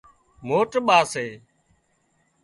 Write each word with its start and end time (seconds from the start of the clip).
موٽ 0.47 0.71
ٻا 0.87 0.99
سي 1.11 1.25